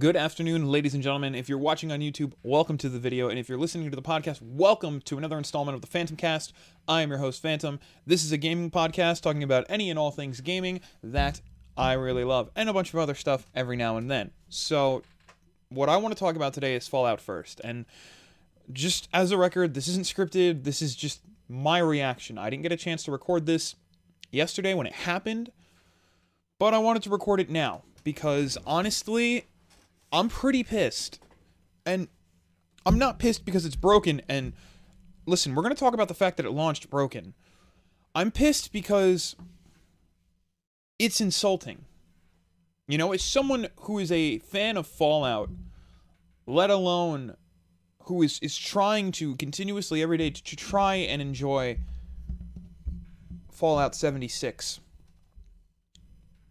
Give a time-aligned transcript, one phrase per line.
[0.00, 1.34] Good afternoon, ladies and gentlemen.
[1.34, 3.28] If you're watching on YouTube, welcome to the video.
[3.28, 6.54] And if you're listening to the podcast, welcome to another installment of the Phantom Cast.
[6.88, 7.78] I am your host, Phantom.
[8.06, 11.42] This is a gaming podcast talking about any and all things gaming that
[11.76, 14.30] I really love, and a bunch of other stuff every now and then.
[14.48, 15.02] So,
[15.68, 17.60] what I want to talk about today is Fallout first.
[17.62, 17.84] And
[18.72, 22.38] just as a record, this isn't scripted, this is just my reaction.
[22.38, 23.74] I didn't get a chance to record this
[24.30, 25.52] yesterday when it happened,
[26.58, 29.44] but I wanted to record it now because honestly,
[30.12, 31.20] I'm pretty pissed.
[31.86, 32.08] And
[32.84, 34.22] I'm not pissed because it's broken.
[34.28, 34.52] And
[35.26, 37.34] listen, we're going to talk about the fact that it launched broken.
[38.14, 39.36] I'm pissed because
[40.98, 41.84] it's insulting.
[42.88, 45.50] You know, as someone who is a fan of Fallout,
[46.46, 47.36] let alone
[48.04, 51.78] who is, is trying to continuously every day to, to try and enjoy
[53.52, 54.80] Fallout 76.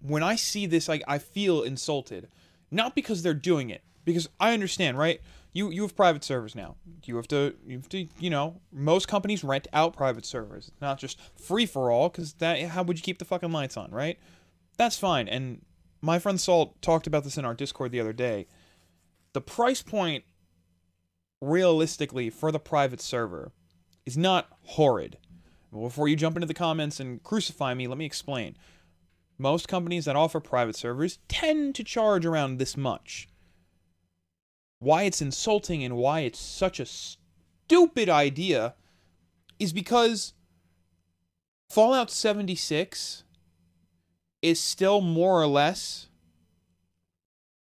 [0.01, 2.29] When I see this, I, I feel insulted.
[2.71, 5.21] Not because they're doing it, because I understand, right?
[5.53, 6.75] You you have private servers now.
[7.05, 10.99] You have to you have to you know most companies rent out private servers, not
[10.99, 12.09] just free for all.
[12.09, 14.19] Because that how would you keep the fucking lights on, right?
[14.77, 15.27] That's fine.
[15.27, 15.61] And
[16.01, 18.47] my friend Salt talked about this in our Discord the other day.
[19.33, 20.23] The price point,
[21.41, 23.51] realistically, for the private server,
[24.05, 25.17] is not horrid.
[25.71, 28.57] Before you jump into the comments and crucify me, let me explain
[29.39, 33.29] most companies that offer private servers tend to charge around this much.
[34.79, 38.75] Why it's insulting and why it's such a stupid idea
[39.57, 40.33] is because
[41.69, 43.23] Fallout 76
[44.41, 46.07] is still more or less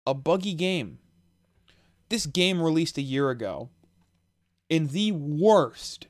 [0.06, 1.00] a buggy game.
[2.10, 3.70] This game released a year ago
[4.70, 6.08] in the worst,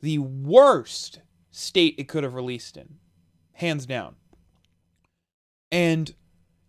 [0.00, 2.96] the worst state it could have released in.
[3.54, 4.16] Hands down
[5.72, 6.14] and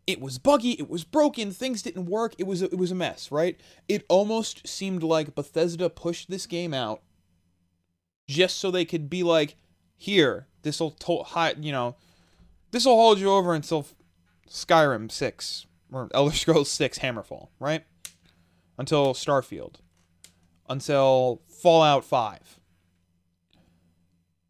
[0.08, 2.96] it was buggy, it was broken, things didn't work, it was a, it was a
[2.96, 3.60] mess, right?
[3.88, 7.02] It almost seemed like Bethesda pushed this game out
[8.28, 9.56] just so they could be like,
[9.98, 11.96] here, this will to- you know,
[12.72, 13.86] this will hold you over until
[14.50, 17.84] Skyrim 6 or Elder Scrolls 6 Hammerfell, right?
[18.78, 19.76] Until Starfield.
[20.68, 22.60] Until Fallout 5.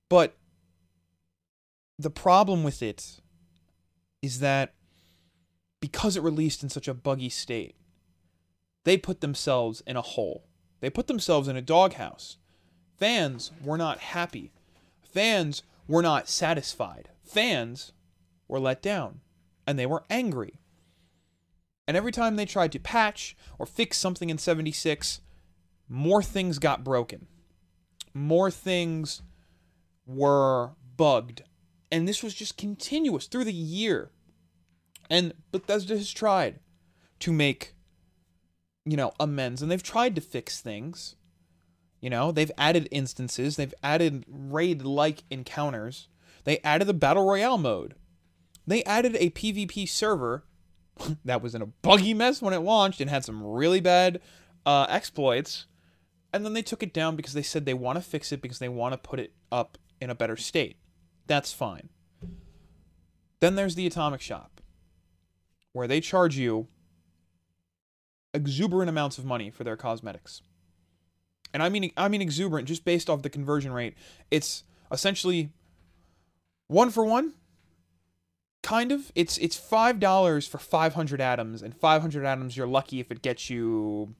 [0.09, 0.37] But
[1.99, 3.19] the problem with it
[4.23, 4.73] is that
[5.81, 7.75] because it released in such a buggy state,
[8.85, 10.47] they put themselves in a hole.
[10.79, 12.37] They put themselves in a doghouse.
[12.97, 14.53] Fans were not happy.
[15.03, 17.09] Fans were not satisfied.
[17.21, 17.91] Fans
[18.47, 19.19] were let down.
[19.67, 20.59] And they were angry.
[21.85, 25.19] And every time they tried to patch or fix something in 76,
[25.89, 27.27] more things got broken.
[28.13, 29.21] More things
[30.05, 31.43] were bugged
[31.93, 34.09] and this was just continuous through the year.
[35.09, 36.59] And Bethesda has tried
[37.19, 37.75] to make,
[38.85, 41.15] you know, amends, and they've tried to fix things.
[42.01, 46.09] You know, they've added instances, they've added raid like encounters,
[46.43, 47.95] they added the Battle Royale mode,
[48.67, 50.43] they added a PvP server
[51.25, 54.21] that was in a buggy mess when it launched and had some really bad
[54.65, 55.65] uh, exploits.
[56.31, 58.59] And then they took it down because they said they want to fix it because
[58.59, 60.77] they want to put it up in a better state.
[61.27, 61.89] That's fine.
[63.39, 64.52] Then there's the Atomic Shop,
[65.73, 66.67] where they charge you
[68.33, 70.41] exuberant amounts of money for their cosmetics.
[71.53, 73.95] And I mean I mean exuberant just based off the conversion rate.
[74.31, 75.51] It's essentially
[76.67, 77.33] one for one.
[78.61, 79.11] Kind of.
[79.13, 83.11] It's it's five dollars for five hundred atoms, and five hundred atoms you're lucky if
[83.11, 84.15] it gets you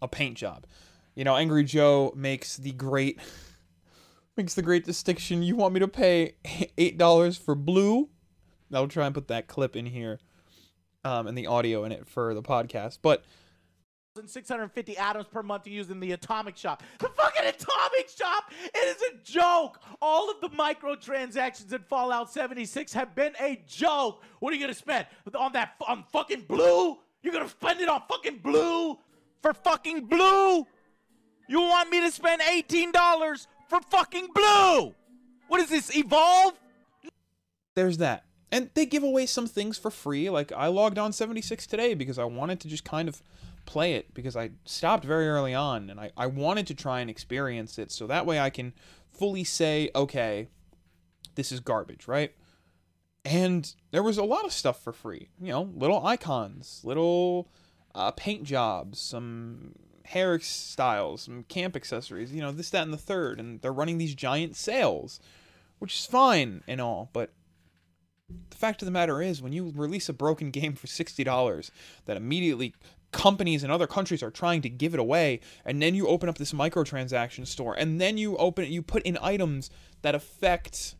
[0.00, 0.66] a paint job.
[1.14, 3.20] You know, Angry Joe makes the great
[4.36, 5.42] makes the great distinction.
[5.42, 6.34] You want me to pay
[6.78, 8.08] eight dollars for blue?
[8.72, 10.20] I'll try and put that clip in here,
[11.04, 12.98] um, and the audio in it for the podcast.
[13.02, 13.24] But
[14.26, 16.82] 650 atoms per month to use in the atomic shop.
[16.98, 18.52] The fucking atomic shop!
[18.74, 19.80] It is a joke!
[20.02, 24.22] All of the microtransactions in Fallout 76 have been a joke!
[24.40, 25.06] What are you gonna spend?
[25.34, 26.98] On that on fucking blue?
[27.22, 28.98] You're gonna spend it on fucking blue?
[29.42, 30.66] For fucking blue?
[31.48, 34.94] You want me to spend $18 for fucking blue.
[35.48, 36.54] What is this, Evolve?
[37.74, 38.24] There's that.
[38.52, 40.28] And they give away some things for free.
[40.28, 43.22] Like I logged on 76 today because I wanted to just kind of
[43.64, 47.08] play it because I stopped very early on and I, I wanted to try and
[47.08, 48.72] experience it so that way I can
[49.12, 50.48] fully say, okay,
[51.36, 52.32] this is garbage, right?
[53.24, 55.28] And there was a lot of stuff for free.
[55.40, 57.48] You know, little icons, little
[57.94, 59.74] uh, paint jobs, some
[60.08, 63.38] hairstyles, some camp accessories, you know, this, that, and the third.
[63.38, 65.20] And they're running these giant sales,
[65.78, 67.30] which is fine and all, but
[68.50, 71.70] The fact of the matter is, when you release a broken game for $60
[72.06, 72.74] that immediately
[73.12, 76.38] companies in other countries are trying to give it away, and then you open up
[76.38, 79.70] this microtransaction store, and then you open you put in items
[80.02, 80.94] that affect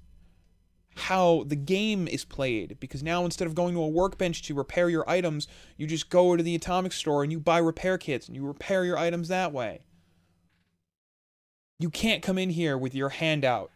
[0.97, 4.89] how the game is played because now instead of going to a workbench to repair
[4.89, 8.37] your items, you just go to the atomic store and you buy repair kits and
[8.37, 9.85] you repair your items that way.
[11.79, 13.71] You can't come in here with your hand out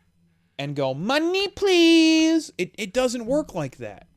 [0.59, 2.53] and go, money please.
[2.59, 4.09] It, it doesn't work like that.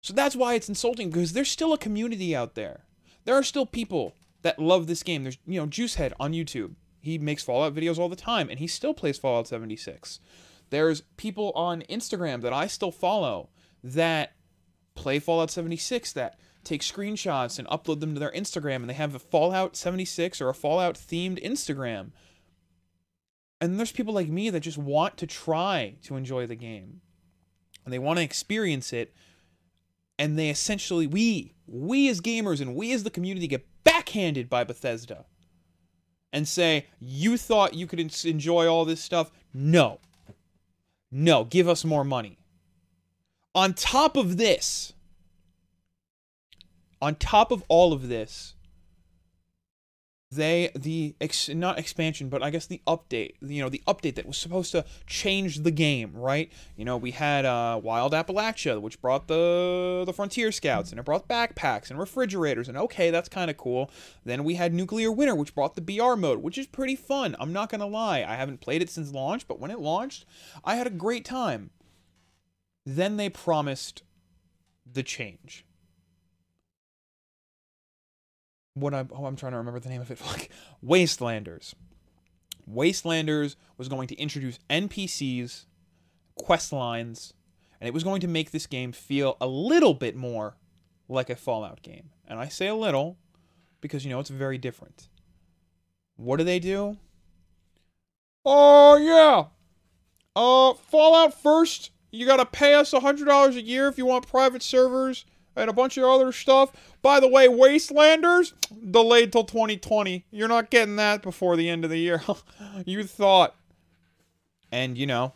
[0.00, 2.84] So that's why it's insulting because there's still a community out there.
[3.24, 5.24] There are still people that love this game.
[5.24, 6.74] There's, you know, Juicehead on YouTube.
[7.00, 10.20] He makes Fallout videos all the time and he still plays Fallout 76.
[10.70, 13.50] There's people on Instagram that I still follow
[13.82, 14.34] that
[14.94, 19.14] play Fallout 76 that take screenshots and upload them to their Instagram and they have
[19.14, 22.10] a Fallout 76 or a Fallout themed Instagram.
[23.60, 27.00] And there's people like me that just want to try to enjoy the game.
[27.84, 29.14] And they want to experience it.
[30.18, 34.64] And they essentially, we, we as gamers and we as the community get backhanded by
[34.64, 35.24] Bethesda
[36.32, 39.30] and say, you thought you could enjoy all this stuff?
[39.54, 40.00] No.
[41.10, 42.38] No, give us more money.
[43.54, 44.92] On top of this,
[47.00, 48.55] on top of all of this,
[50.36, 54.26] they the ex, not expansion but i guess the update you know the update that
[54.26, 56.50] was supposed to change the game right?
[56.76, 61.04] You know we had uh, wild appalachia which brought the the frontier scouts and it
[61.04, 63.90] brought backpacks and refrigerators and okay that's kind of cool.
[64.24, 67.52] Then we had nuclear winter which brought the br mode which is pretty fun i'm
[67.52, 68.24] not gonna lie.
[68.26, 70.24] I haven't played it since launch but when it launched
[70.64, 71.70] i had a great time.
[72.84, 74.02] Then they promised
[74.90, 75.64] the change
[78.76, 80.50] what I oh I'm trying to remember the name of it like
[80.84, 81.74] Wastelanders.
[82.70, 85.64] Wastelanders was going to introduce NPCs,
[86.36, 87.32] quest lines,
[87.80, 90.56] and it was going to make this game feel a little bit more
[91.08, 92.10] like a Fallout game.
[92.26, 93.16] And I say a little
[93.80, 95.08] because you know it's very different.
[96.16, 96.98] What do they do?
[98.44, 99.46] Oh yeah.
[100.34, 104.62] Uh Fallout first, you got to pay us $100 a year if you want private
[104.62, 105.24] servers
[105.56, 106.72] and a bunch of other stuff.
[107.02, 108.52] By the way, Wastelanders
[108.90, 110.24] delayed till 2020.
[110.30, 112.22] You're not getting that before the end of the year.
[112.84, 113.54] you thought.
[114.70, 115.32] And you know,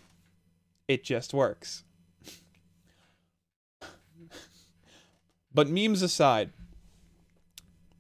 [0.89, 1.85] it just works.
[5.55, 6.51] but memes aside,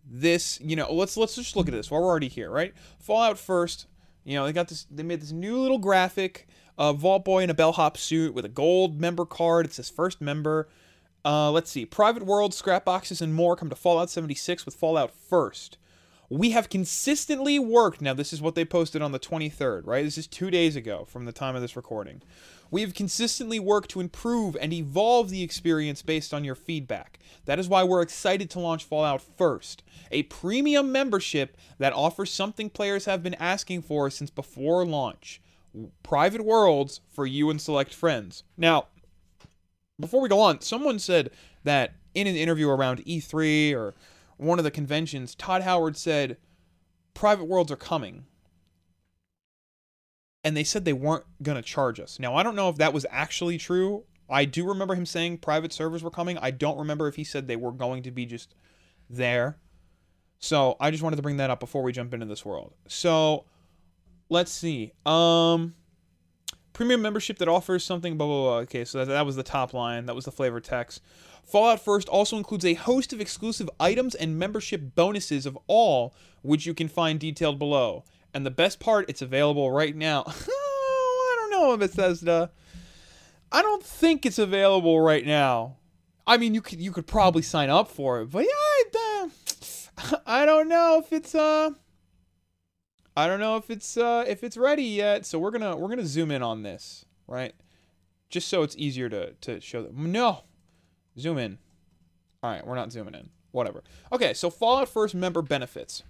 [0.05, 2.75] this, you know, let's let's just look at this while we're already here, right?
[2.99, 3.87] Fallout first,
[4.25, 7.50] you know, they got this they made this new little graphic of Vault Boy in
[7.50, 9.66] a bellhop suit with a gold member card.
[9.66, 10.69] It's his first member.
[11.25, 11.84] Uh, let's see.
[11.84, 15.76] Private World, scrap boxes, and more come to Fallout 76 with Fallout First.
[16.28, 18.00] We have consistently worked.
[18.00, 20.05] Now, this is what they posted on the 23rd, right?
[20.05, 22.22] This is two days ago from the time of this recording.
[22.70, 27.19] We have consistently worked to improve and evolve the experience based on your feedback.
[27.46, 29.82] That is why we're excited to launch Fallout First,
[30.12, 35.43] a premium membership that offers something players have been asking for since before launch
[36.02, 38.43] private worlds for you and select friends.
[38.56, 38.87] Now,
[40.00, 41.31] before we go on, someone said
[41.64, 43.94] that in an interview around E3 or
[44.37, 46.37] one of the conventions, Todd Howard said
[47.14, 48.25] private worlds are coming.
[50.43, 52.19] And they said they weren't going to charge us.
[52.19, 54.05] Now, I don't know if that was actually true.
[54.29, 56.38] I do remember him saying private servers were coming.
[56.38, 58.55] I don't remember if he said they were going to be just
[59.11, 59.58] there.
[60.38, 62.73] So, I just wanted to bring that up before we jump into this world.
[62.88, 63.45] So,
[64.30, 64.92] let's see.
[65.04, 65.75] Um
[66.80, 68.56] Premium membership that offers something, blah, blah, blah.
[68.60, 70.06] Okay, so that, that was the top line.
[70.06, 71.02] That was the flavor text.
[71.44, 76.64] Fallout First also includes a host of exclusive items and membership bonuses of all, which
[76.64, 78.04] you can find detailed below.
[78.32, 80.25] And the best part, it's available right now.
[80.26, 82.50] I don't know, Bethesda.
[83.52, 85.76] I don't think it's available right now.
[86.26, 89.28] I mean, you could you could probably sign up for it, but yeah, I,
[89.99, 91.72] uh, I don't know if it's uh
[93.21, 95.27] I don't know if it's uh, if it's ready yet.
[95.27, 97.55] So we're gonna we're gonna zoom in on this, right?
[98.31, 100.11] Just so it's easier to to show them.
[100.11, 100.45] No,
[101.19, 101.59] zoom in.
[102.43, 103.29] All right, we're not zooming in.
[103.53, 103.83] Whatever.
[104.11, 106.03] Okay, so Fallout First member benefits: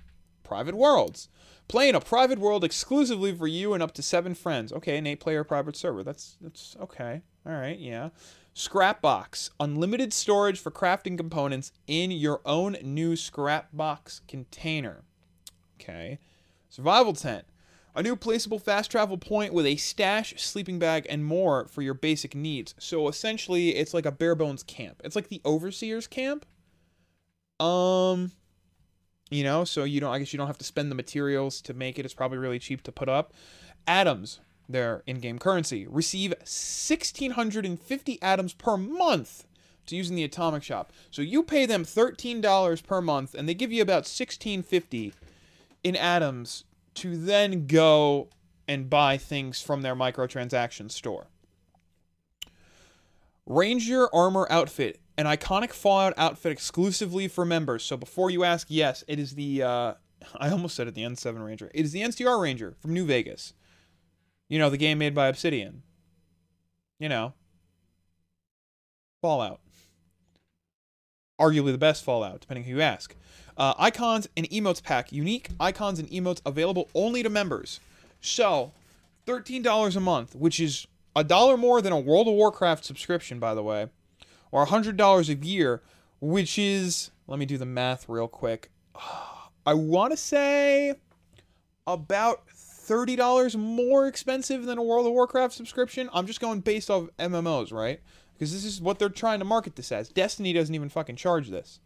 [0.45, 1.29] private worlds.
[1.67, 4.73] Playing a private world exclusively for you and up to seven friends.
[4.73, 6.03] Okay, an eight-player private server.
[6.03, 7.23] That's that's okay.
[7.47, 8.11] All right, yeah.
[8.55, 15.05] Scrapbox, unlimited storage for crafting components in your own new Scrapbox container.
[15.81, 16.19] Okay.
[16.71, 17.45] Survival tent.
[17.97, 21.95] A new placeable fast travel point with a stash, sleeping bag, and more for your
[21.95, 22.73] basic needs.
[22.79, 25.03] So essentially, it's like a bare bones camp.
[25.05, 26.47] It's like the overseer's camp.
[27.59, 28.31] Um,
[29.29, 30.15] you know, so you don't.
[30.15, 32.05] I guess you don't have to spend the materials to make it.
[32.05, 33.35] It's probably really cheap to put up.
[33.89, 34.39] Atoms.
[34.69, 39.45] their in-game currency, receive 1650 atoms per month
[39.87, 40.93] to use in the atomic shop.
[41.11, 45.13] So you pay them $13 per month and they give you about 1650
[45.83, 48.29] in atoms to then go
[48.69, 51.29] and buy things from their microtransaction store.
[53.47, 57.83] Ranger Armor Outfit, an iconic Fallout outfit exclusively for members.
[57.83, 59.95] So before you ask, yes, it is the uh,
[60.37, 61.71] I almost said it the N7 Ranger.
[61.75, 63.55] It is the NCR Ranger from New Vegas.
[64.49, 65.83] You know, the game made by Obsidian.
[66.99, 67.35] You know,
[69.23, 69.61] Fallout.
[71.41, 73.17] Arguably the best Fallout, depending who you ask.
[73.61, 75.13] Uh, icons and emotes pack.
[75.13, 77.79] Unique icons and emotes available only to members.
[78.23, 78.73] So,
[79.27, 83.55] $13 a month, which is a dollar more than a World of Warcraft subscription, by
[83.55, 83.89] the way,
[84.51, 85.83] or $100 a year,
[86.23, 88.71] which is, let me do the math real quick.
[89.67, 90.95] I want to say
[91.87, 96.09] about $30 more expensive than a World of Warcraft subscription.
[96.15, 98.01] I'm just going based off MMOs, right?
[98.33, 100.09] Because this is what they're trying to market this as.
[100.09, 101.79] Destiny doesn't even fucking charge this.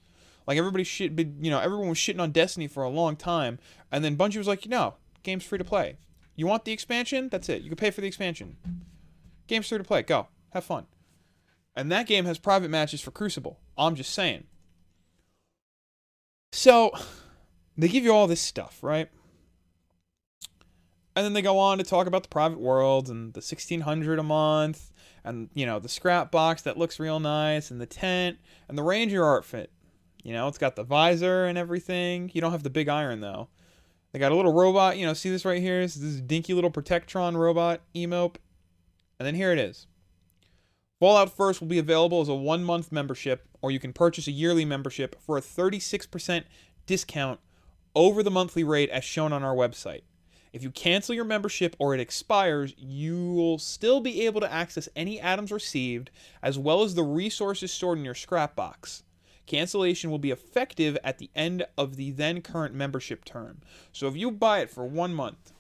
[0.47, 3.59] Like everybody shit, you know, everyone was shitting on Destiny for a long time,
[3.91, 5.97] and then Bungie was like, no, game's free to play.
[6.37, 7.29] You want the expansion?
[7.29, 7.63] That's it.
[7.63, 8.57] You can pay for the expansion.
[9.47, 10.03] Game's free to play.
[10.03, 10.29] Go.
[10.51, 10.87] Have fun.
[11.77, 13.59] And that game has private matches for Crucible.
[13.77, 14.45] I'm just saying.
[16.53, 16.93] So,
[17.77, 19.09] they give you all this stuff, right?
[21.17, 24.23] And then they go on to talk about the private worlds and the 1600 a
[24.23, 24.91] month
[25.25, 28.83] and you know the scrap box that looks real nice and the tent and the
[28.83, 29.71] ranger outfit.
[30.25, 32.31] You know, it's got the visor and everything.
[32.33, 33.49] You don't have the big iron though.
[34.11, 35.81] They got a little robot, you know, see this right here?
[35.81, 38.37] This, this dinky little Protectron robot emote.
[39.19, 39.87] And then here it is.
[40.99, 44.33] Fallout First will be available as a one month membership, or you can purchase a
[44.33, 46.45] yearly membership for a 36%
[46.87, 47.41] discount
[47.95, 50.03] over the monthly rate as shown on our website.
[50.53, 54.89] If you cancel your membership or it expires, you will still be able to access
[54.97, 56.11] any atoms received
[56.43, 59.03] as well as the resources stored in your scrap box.
[59.47, 63.61] Cancellation will be effective at the end of the then current membership term.
[63.93, 65.53] So if you buy it for one month,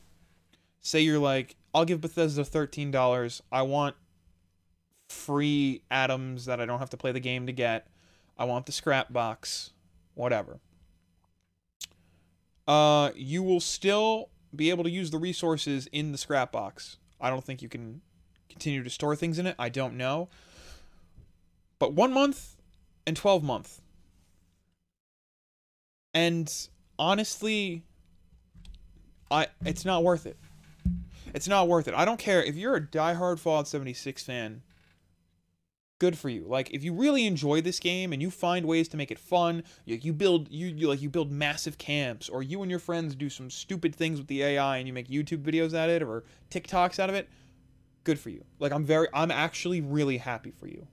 [0.81, 3.41] say you're like, I'll give Bethesda $13.
[3.53, 3.97] I want
[5.09, 7.89] free atoms that I don't have to play the game to get.
[8.39, 9.71] I want the scrap box,
[10.15, 10.61] whatever.
[12.67, 16.97] Uh, you will still be able to use the resources in the scrap box.
[17.21, 18.01] I don't think you can
[18.49, 19.57] continue to store things in it.
[19.59, 20.29] I don't know.
[21.79, 22.54] But one month
[23.07, 23.81] and 12 month.
[26.13, 26.53] And
[26.99, 27.83] honestly,
[29.31, 30.39] I it's not worth it.
[31.35, 31.95] It's not worth it.
[31.95, 34.63] I don't care if you're a diehard Fallout 76 fan.
[35.99, 36.45] Good for you.
[36.47, 39.65] Like if you really enjoy this game and you find ways to make it fun,
[39.85, 43.15] you, you build you, you like you build massive camps, or you and your friends
[43.15, 46.25] do some stupid things with the AI and you make YouTube videos at it or
[46.51, 47.29] TikToks out of it.
[48.05, 48.45] Good for you.
[48.61, 50.87] Like I'm very I'm actually really happy for you.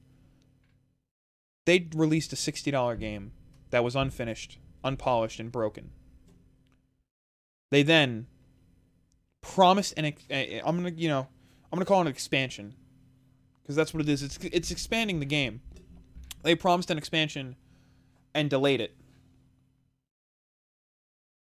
[1.72, 3.32] They released a $60 game
[3.70, 5.92] that was unfinished, unpolished, and broken.
[7.70, 8.28] They then
[9.40, 11.30] promised an eh, eh, I'm gonna you know
[11.72, 12.75] I'm gonna call it an expansion
[13.62, 14.22] because that's what it is.
[14.22, 15.62] It's it's expanding the game.
[16.44, 17.56] They promised an expansion
[18.34, 18.94] and delayed it.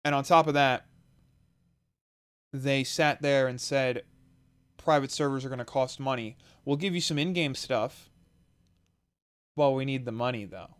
[0.04, 0.86] And on top of that,
[2.52, 4.04] they sat there and said
[4.76, 6.36] private servers are going to cost money.
[6.64, 8.09] We'll give you some in-game stuff.
[9.60, 10.74] Well, we need the money though.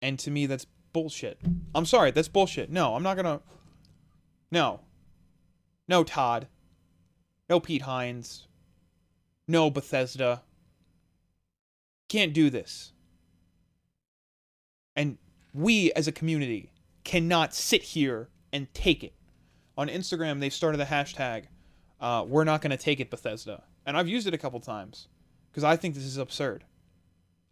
[0.00, 1.40] And to me that's bullshit.
[1.74, 2.70] I'm sorry, that's bullshit.
[2.70, 3.40] No, I'm not to
[4.52, 4.82] No.
[5.88, 6.46] No, Todd.
[7.50, 8.46] No, Pete Hines.
[9.48, 10.42] No, Bethesda.
[12.08, 12.92] Can't do this.
[14.94, 15.18] And
[15.52, 16.70] we as a community
[17.02, 19.14] cannot sit here and take it.
[19.76, 21.46] On Instagram, they've started the hashtag,
[22.00, 23.64] uh, we're not going to take it, Bethesda.
[23.84, 25.08] And I've used it a couple times
[25.50, 26.62] because I think this is absurd.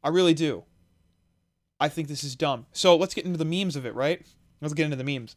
[0.05, 0.63] I really do.
[1.81, 2.67] I think this is dumb.
[2.71, 4.25] So let's get into the memes of it, right?
[4.61, 5.35] Let's get into the memes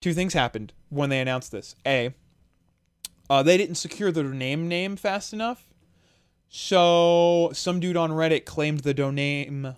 [0.00, 1.74] two things happened when they announced this.
[1.86, 2.14] A,
[3.28, 5.70] uh, they didn't secure the name name fast enough.
[6.48, 9.76] So some dude on Reddit claimed the domain,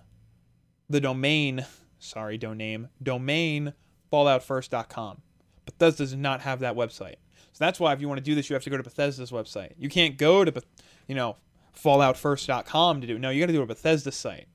[0.89, 1.65] the domain,
[1.99, 3.73] sorry, domain, domain
[4.11, 5.21] falloutfirst.com.
[5.65, 7.15] Bethesda does not have that website.
[7.53, 9.31] So that's why if you want to do this, you have to go to Bethesda's
[9.31, 9.73] website.
[9.77, 10.61] You can't go to,
[11.07, 11.35] you know,
[11.75, 13.19] falloutfirst.com to do.
[13.19, 14.47] No, you got to do a Bethesda site.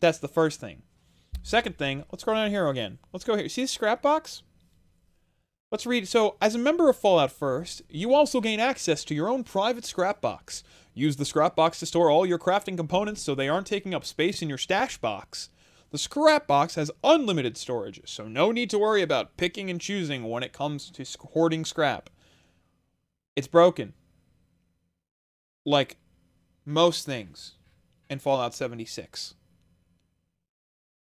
[0.00, 0.82] That's the first thing.
[1.42, 2.98] Second thing, let's go down here again.
[3.12, 3.48] Let's go here.
[3.48, 4.42] See the scrap box?
[5.70, 6.06] Let's read.
[6.08, 9.84] So, as a member of Fallout First, you also gain access to your own private
[9.84, 10.62] scrap box.
[10.94, 14.04] Use the scrap box to store all your crafting components so they aren't taking up
[14.04, 15.50] space in your stash box.
[15.90, 20.24] The scrap box has unlimited storage, so no need to worry about picking and choosing
[20.28, 22.10] when it comes to hoarding scrap.
[23.34, 23.92] It's broken.
[25.64, 25.96] Like
[26.66, 27.52] most things
[28.10, 29.34] in Fallout 76.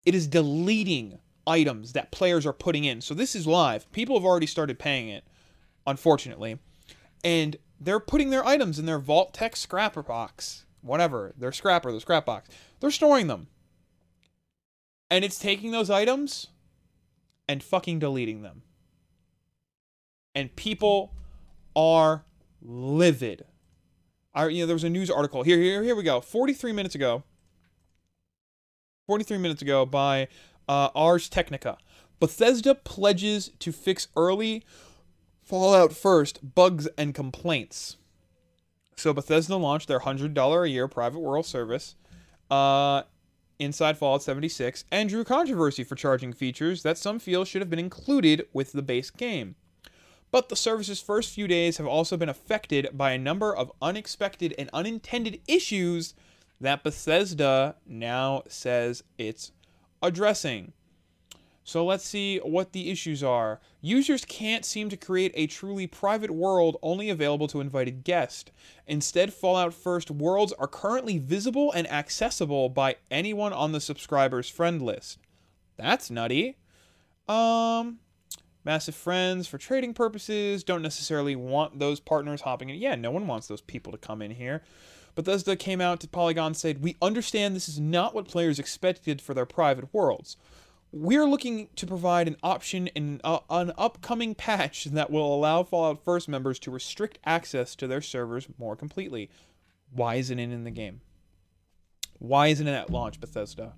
[0.05, 3.01] It is deleting items that players are putting in.
[3.01, 3.91] So this is live.
[3.91, 5.25] People have already started paying it,
[5.85, 6.59] unfortunately.
[7.23, 10.65] And they're putting their items in their Vault-Tec scrapper box.
[10.81, 11.33] Whatever.
[11.37, 12.49] Their scrapper, their scrap box.
[12.79, 13.47] They're storing them.
[15.09, 16.47] And it's taking those items
[17.47, 18.61] and fucking deleting them.
[20.35, 21.15] And people
[21.75, 22.23] are
[22.61, 23.45] livid.
[24.39, 25.43] I, you know, there was a news article.
[25.43, 26.21] Here, here, here we go.
[26.21, 27.23] 43 minutes ago.
[29.07, 30.29] 43 minutes ago by
[30.69, 31.77] uh, Ars Technica.
[32.21, 34.63] Bethesda pledges to fix early
[35.43, 37.97] Fallout First bugs and complaints.
[38.95, 41.95] So Bethesda launched their $100 a year private world service
[42.49, 43.03] uh,
[43.57, 47.77] inside Fallout 76 and drew controversy for charging features that some feel should have been
[47.77, 49.55] included with the base game.
[50.31, 54.53] But the service's first few days have also been affected by a number of unexpected
[54.57, 56.13] and unintended issues
[56.61, 59.51] that Bethesda now says it's
[60.01, 60.73] addressing.
[61.63, 63.59] So let's see what the issues are.
[63.79, 68.51] Users can't seem to create a truly private world only available to invited guests.
[68.87, 74.81] Instead, Fallout First worlds are currently visible and accessible by anyone on the subscribers' friend
[74.81, 75.19] list.
[75.77, 76.57] That's nutty.
[77.27, 77.99] Um,
[78.69, 82.75] massive friends for trading purposes don't necessarily want those partners hopping in.
[82.75, 84.61] Yeah, no one wants those people to come in here.
[85.15, 89.33] Bethesda came out to Polygon said, "We understand this is not what players expected for
[89.33, 90.37] their private worlds."
[90.91, 96.03] we're looking to provide an option in uh, an upcoming patch that will allow Fallout
[96.03, 99.29] First members to restrict access to their servers more completely.
[99.91, 101.01] Why isn't it in the game?
[102.19, 103.73] Why isn't it at launch, Bethesda?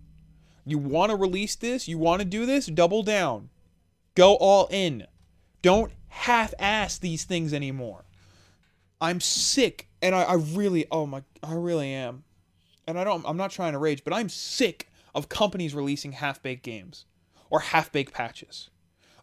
[0.65, 1.87] You want to release this?
[1.87, 2.65] You want to do this?
[2.67, 3.49] Double down.
[4.15, 5.07] Go all in.
[5.61, 8.05] Don't half-ass these things anymore.
[8.99, 12.23] I'm sick, and I, I really, oh my, I really am.
[12.87, 16.63] And I don't, I'm not trying to rage, but I'm sick of companies releasing half-baked
[16.63, 17.05] games
[17.49, 18.69] or half-baked patches.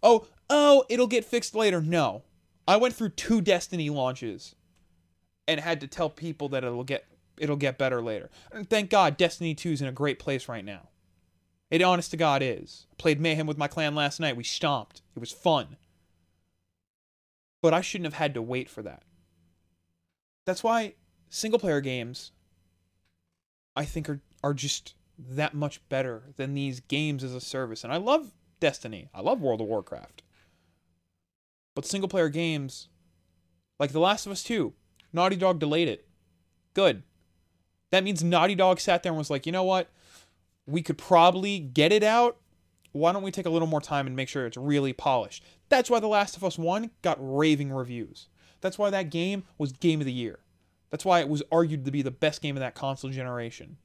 [0.03, 1.81] Oh, oh, it'll get fixed later.
[1.81, 2.23] No.
[2.67, 4.55] I went through two Destiny launches
[5.47, 7.07] and had to tell people that it'll get
[7.39, 8.31] it'll get better later.
[8.53, 10.89] And thank God Destiny 2 is in a great place right now.
[11.71, 12.87] It honest to God is.
[12.91, 14.37] I played Mayhem with my clan last night.
[14.37, 15.03] We stomped.
[15.15, 15.77] It was fun.
[17.61, 19.03] But I shouldn't have had to wait for that.
[20.47, 20.95] That's why
[21.29, 22.33] single player games
[23.77, 27.85] I think are are just that much better than these games as a service.
[27.85, 29.09] And I love Destiny.
[29.15, 30.23] I love World of Warcraft.
[31.75, 32.89] But single player games,
[33.79, 34.73] like The Last of Us 2,
[35.13, 36.07] Naughty Dog delayed it.
[36.75, 37.03] Good.
[37.91, 39.89] That means Naughty Dog sat there and was like, you know what?
[40.69, 42.37] We could probably get it out.
[42.93, 45.43] Why don't we take a little more time and make sure it's really polished?
[45.71, 48.29] That's why The Last of Us 1 got raving reviews.
[48.61, 50.41] That's why that game was game of the year.
[50.91, 53.79] That's why it was argued to be the best game of that console generation.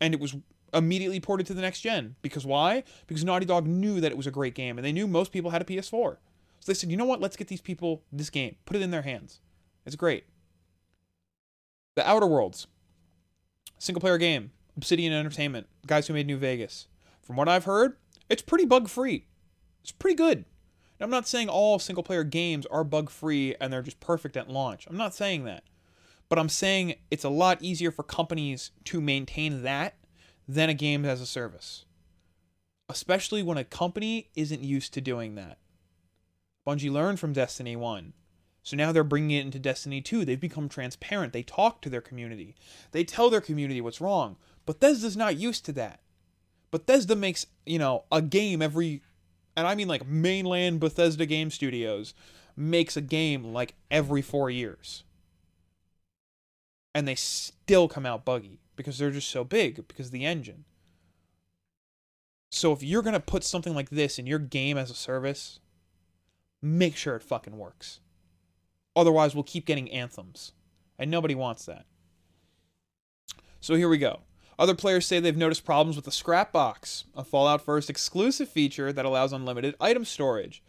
[0.00, 0.36] And it was
[0.72, 2.14] immediately ported to the next gen.
[2.22, 2.84] Because why?
[3.08, 5.50] Because Naughty Dog knew that it was a great game and they knew most people
[5.50, 6.16] had a PS4.
[6.60, 7.20] So they said, you know what?
[7.20, 8.56] Let's get these people this game.
[8.66, 9.40] Put it in their hands.
[9.84, 10.26] It's great.
[11.96, 12.68] The Outer Worlds,
[13.78, 16.86] single player game, Obsidian Entertainment, guys who made New Vegas.
[17.20, 17.98] From what I've heard,
[18.30, 19.26] it's pretty bug free.
[19.82, 20.46] It's pretty good.
[20.98, 24.38] Now, I'm not saying all single player games are bug free and they're just perfect
[24.38, 24.86] at launch.
[24.88, 25.64] I'm not saying that.
[26.30, 29.96] But I'm saying it's a lot easier for companies to maintain that
[30.48, 31.84] than a game as a service.
[32.88, 35.58] Especially when a company isn't used to doing that.
[36.66, 38.14] Bungie learned from Destiny 1.
[38.62, 40.24] So now they're bringing it into Destiny 2.
[40.24, 41.34] They've become transparent.
[41.34, 42.56] They talk to their community.
[42.92, 44.36] They tell their community what's wrong.
[44.66, 46.00] Bethesda's not used to that.
[46.70, 49.02] Bethesda makes, you know, a game every
[49.56, 52.14] and I mean like mainland Bethesda game studios
[52.56, 55.04] makes a game like every 4 years.
[56.94, 60.64] And they still come out buggy because they're just so big because the engine.
[62.50, 65.60] So if you're going to put something like this in your game as a service,
[66.60, 68.00] make sure it fucking works.
[68.96, 70.52] Otherwise, we'll keep getting anthems.
[70.98, 71.86] And nobody wants that.
[73.60, 74.20] So here we go.
[74.60, 78.92] Other players say they've noticed problems with the scrap box, a Fallout First exclusive feature
[78.92, 80.62] that allows unlimited item storage.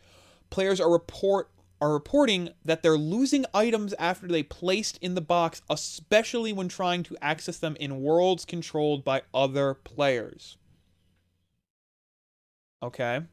[0.50, 1.50] Players are report
[1.82, 7.04] are reporting that they're losing items after they placed in the box, especially when trying
[7.04, 10.58] to access them in worlds controlled by other players.
[12.82, 13.24] Okay.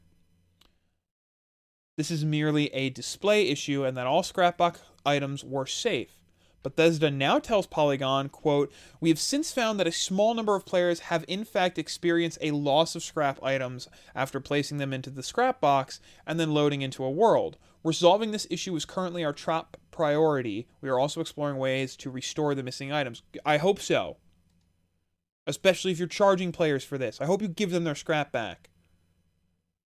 [1.95, 6.18] This is merely a display issue and that all scrapbox items were safe.
[6.61, 10.99] Bethesda now tells Polygon, quote, We have since found that a small number of players
[11.01, 15.61] have in fact experienced a loss of scrap items after placing them into the scrap
[15.61, 17.57] box and then loading into a world.
[17.83, 22.53] Resolving this issue is currently our top priority, we are also exploring ways to restore
[22.53, 23.23] the missing items.
[23.45, 24.17] I hope so.
[25.47, 27.21] Especially if you're charging players for this.
[27.21, 28.69] I hope you give them their scrap back.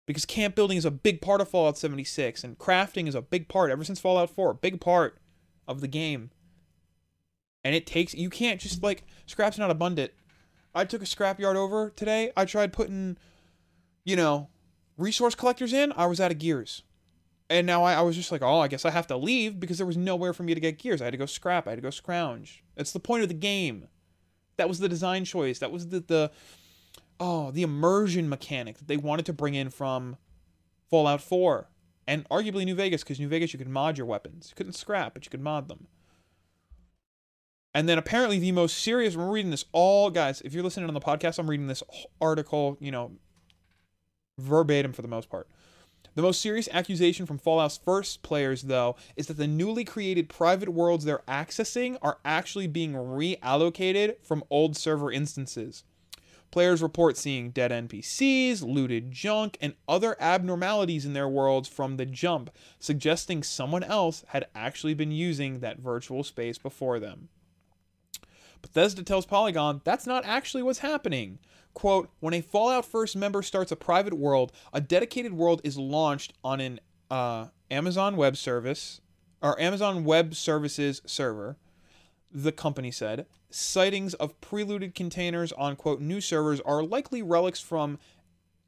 [0.07, 3.49] Because camp building is a big part of Fallout 76, and crafting is a big
[3.49, 5.19] part, ever since Fallout 4, big part
[5.67, 6.31] of the game.
[7.67, 10.13] And it takes, you can't just like, scrap's not abundant.
[10.73, 12.31] I took a scrapyard over today.
[12.37, 13.19] I tried putting,
[14.05, 14.51] you know,
[14.97, 15.93] resource collectors in.
[15.97, 16.85] I was out of gears.
[17.51, 19.79] And now I, I was just like, oh, I guess I have to leave because
[19.79, 21.03] there was nowhere for me to get gears.
[21.03, 21.67] I had to go scrap.
[21.67, 22.63] I had to go scrounge.
[22.77, 23.89] That's the point of the game.
[24.59, 25.59] That was the design choice.
[25.59, 26.31] That was the, the
[27.19, 30.19] oh, the immersion mechanic that they wanted to bring in from
[30.89, 31.69] Fallout 4
[32.07, 34.51] and arguably New Vegas because New Vegas you could mod your weapons.
[34.51, 35.89] You couldn't scrap, but you could mod them.
[37.77, 40.95] And then apparently the most serious, we're reading this all, guys, if you're listening on
[40.95, 41.83] the podcast, I'm reading this
[42.23, 43.13] article, you know,
[44.39, 45.47] verbatim for the most part.
[46.15, 50.71] The most serious accusation from Fallout's first players, though, is that the newly created private
[50.71, 55.85] worlds they're accessing are actually being reallocated from old server instances.
[56.51, 62.07] Players report seeing dead NPCs, looted junk, and other abnormalities in their worlds from the
[62.07, 67.29] jump, suggesting someone else had actually been using that virtual space before them.
[68.67, 71.39] Bethesda tells Polygon that's not actually what's happening.
[71.73, 76.33] Quote, when a Fallout First member starts a private world, a dedicated world is launched
[76.43, 79.01] on an uh, Amazon Web Service
[79.41, 81.57] or Amazon Web Services server,
[82.33, 83.27] the company said.
[83.51, 87.99] Sightings of pre-looted containers on quote new servers are likely relics from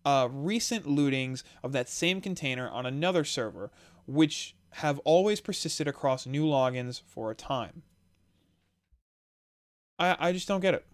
[0.04, 3.72] uh, recent lootings of that same container on another server,
[4.06, 7.82] which have always persisted across new logins for a time.
[9.98, 10.86] I I just don't get it.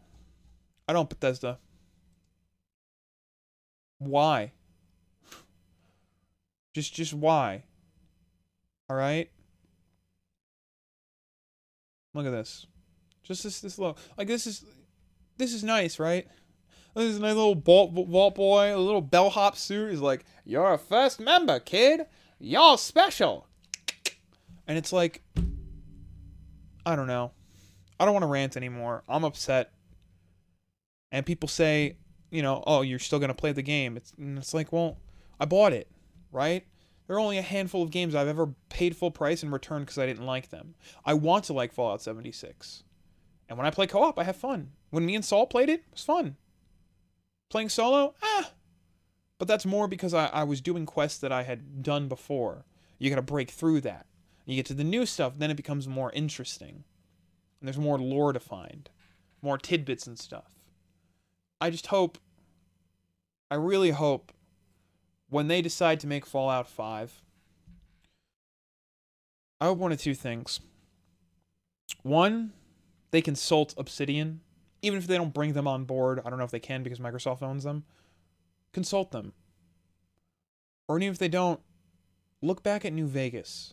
[0.88, 1.58] I don't Bethesda.
[3.98, 4.52] Why?
[6.74, 7.64] Just just why?
[8.88, 9.30] All right?
[12.12, 12.66] Look at this.
[13.22, 14.64] Just this this little like this is
[15.36, 16.26] this is nice, right?
[16.94, 19.90] This is a nice little vault, vault boy, a little bellhop suit.
[19.90, 22.06] He's like, "You're a first member, kid.
[22.38, 23.48] Y'all special."
[24.66, 25.22] And it's like,
[26.86, 27.32] I don't know.
[27.98, 29.04] I don't want to rant anymore.
[29.08, 29.72] I'm upset.
[31.12, 31.96] And people say,
[32.30, 33.96] you know, oh, you're still gonna play the game.
[33.96, 34.98] It's it's like, well,
[35.38, 35.88] I bought it,
[36.32, 36.66] right?
[37.06, 39.98] There are only a handful of games I've ever paid full price and returned because
[39.98, 40.74] I didn't like them.
[41.04, 42.82] I want to like Fallout 76.
[43.48, 44.70] And when I play co-op, I have fun.
[44.90, 46.36] When me and Saul played it, it was fun.
[47.50, 48.50] Playing solo, ah.
[49.38, 52.64] But that's more because I, I was doing quests that I had done before.
[52.98, 54.06] You gotta break through that.
[54.46, 56.84] You get to the new stuff, then it becomes more interesting.
[57.64, 58.90] And there's more lore to find.
[59.40, 60.52] More tidbits and stuff.
[61.62, 62.18] I just hope
[63.50, 64.32] I really hope
[65.30, 67.22] when they decide to make Fallout 5,
[69.62, 70.60] I hope one of two things.
[72.02, 72.52] One,
[73.12, 74.42] they consult Obsidian,
[74.82, 76.20] even if they don't bring them on board.
[76.22, 77.84] I don't know if they can because Microsoft owns them.
[78.74, 79.32] Consult them.
[80.86, 81.60] Or even if they don't,
[82.42, 83.72] look back at New Vegas.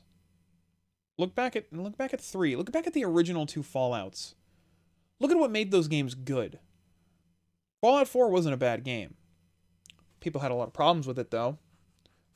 [1.21, 2.55] Look back at look back at 3.
[2.55, 4.33] Look back at the original two Fallouts.
[5.19, 6.57] Look at what made those games good.
[7.79, 9.13] Fallout 4 wasn't a bad game.
[10.19, 11.59] People had a lot of problems with it though.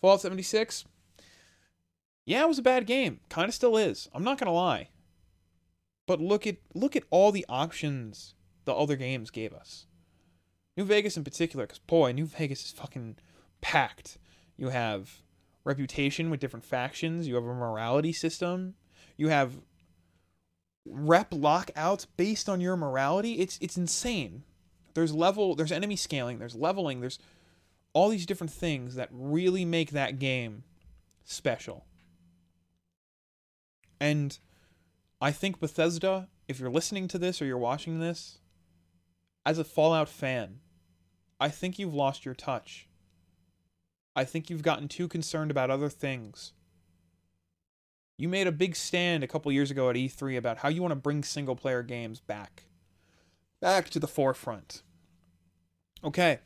[0.01, 0.85] Fallout 76,
[2.27, 3.21] yeah, it was a bad game.
[3.27, 4.07] Kind of still is.
[4.13, 4.89] I'm not gonna lie.
[6.05, 9.87] But look at look at all the options the other games gave us.
[10.77, 13.15] New Vegas in particular, because boy, New Vegas is fucking
[13.61, 14.19] packed.
[14.57, 15.23] You have
[15.65, 17.27] reputation with different factions.
[17.27, 18.75] You have a morality system.
[19.17, 19.57] You have
[20.85, 23.39] rep lockouts based on your morality.
[23.39, 24.43] It's it's insane.
[24.93, 27.19] There's level, there's enemy scaling, there's leveling, there's
[27.91, 30.63] all these different things that really make that game
[31.25, 31.85] special.
[33.99, 34.37] And
[35.19, 38.39] I think Bethesda, if you're listening to this or you're watching this,
[39.45, 40.59] as a Fallout fan,
[41.39, 42.87] I think you've lost your touch.
[44.15, 46.53] I think you've gotten too concerned about other things.
[48.17, 50.93] You made a big stand a couple years ago at E3 about how you want
[50.93, 52.63] to bring single player games back.
[53.59, 54.83] Back to the forefront.
[56.03, 56.39] Okay.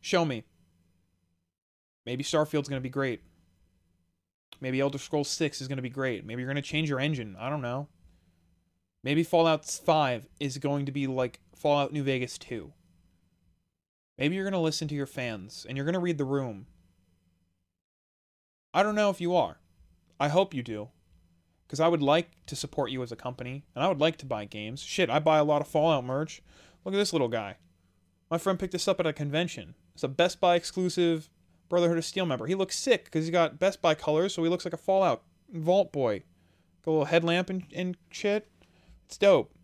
[0.00, 0.44] Show me.
[2.04, 3.22] Maybe Starfield's going to be great.
[4.60, 6.26] Maybe Elder Scrolls 6 is going to be great.
[6.26, 7.36] Maybe you're going to change your engine.
[7.38, 7.88] I don't know.
[9.02, 12.72] Maybe Fallout 5 is going to be like Fallout New Vegas 2.
[14.18, 16.66] Maybe you're going to listen to your fans and you're going to read the room.
[18.74, 19.58] I don't know if you are.
[20.20, 20.88] I hope you do.
[21.66, 24.26] Because I would like to support you as a company and I would like to
[24.26, 24.82] buy games.
[24.82, 26.42] Shit, I buy a lot of Fallout merch.
[26.84, 27.56] Look at this little guy.
[28.30, 29.74] My friend picked this up at a convention.
[29.94, 31.28] It's a Best Buy exclusive
[31.68, 32.46] Brotherhood of Steel member.
[32.46, 35.22] He looks sick because he got Best Buy colors, so he looks like a Fallout
[35.52, 36.22] Vault Boy.
[36.84, 38.48] Got a little headlamp and, and shit.
[39.06, 39.54] It's dope.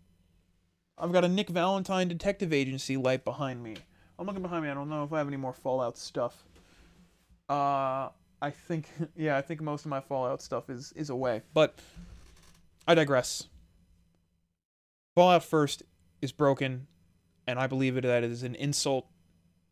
[0.97, 3.77] I've got a Nick Valentine Detective Agency light behind me.
[4.19, 4.69] I'm looking behind me.
[4.69, 6.43] I don't know if I have any more Fallout stuff.
[7.49, 8.09] Uh,
[8.41, 11.41] I think, yeah, I think most of my Fallout stuff is is away.
[11.53, 11.79] But
[12.85, 13.47] I digress.
[15.15, 15.83] Fallout First
[16.21, 16.87] is broken,
[17.47, 19.07] and I believe it that it is an insult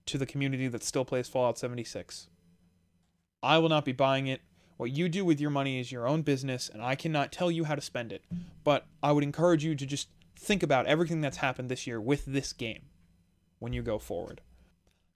[0.06, 2.30] to the community that still plays Fallout 76.
[3.44, 4.42] I will not be buying it.
[4.78, 7.66] What you do with your money is your own business, and I cannot tell you
[7.66, 8.24] how to spend it.
[8.64, 10.08] But I would encourage you to just
[10.38, 12.84] think about everything that's happened this year with this game
[13.60, 14.42] when you go forward.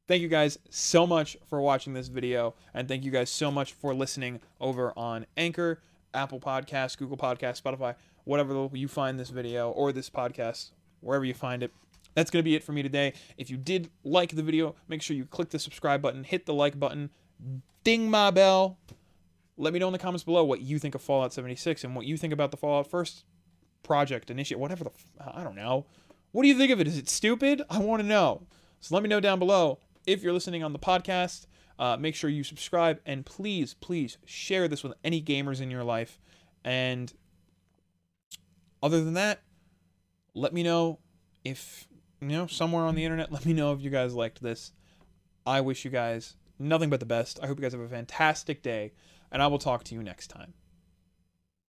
[0.08, 3.74] Thank you guys so much for watching this video, and thank you guys so much
[3.74, 5.82] for listening over on Anchor,
[6.14, 11.34] Apple Podcasts, Google Podcasts, Spotify, whatever you find this video or this podcast, wherever you
[11.34, 11.72] find it.
[12.14, 13.14] That's going to be it for me today.
[13.38, 16.54] If you did like the video, make sure you click the subscribe button, hit the
[16.54, 17.10] like button,
[17.84, 18.78] ding my bell.
[19.58, 22.06] Let me know in the comments below what you think of Fallout 76 and what
[22.06, 23.24] you think about the Fallout First
[23.84, 25.86] project, initiate, whatever the, I don't know.
[26.32, 26.88] What do you think of it?
[26.88, 27.62] Is it stupid?
[27.70, 28.48] I want to know.
[28.80, 29.80] So let me know down below.
[30.08, 31.46] If you're listening on the podcast,
[31.78, 35.84] uh, make sure you subscribe and please, please share this with any gamers in your
[35.84, 36.20] life.
[36.64, 37.14] And
[38.82, 39.42] other than that,
[40.34, 41.00] let me know
[41.44, 41.88] if,
[42.22, 44.72] you know, somewhere on the internet, let me know if you guys liked this.
[45.46, 47.40] I wish you guys nothing but the best.
[47.42, 48.94] I hope you guys have a fantastic day,
[49.32, 50.54] and I will talk to you next time.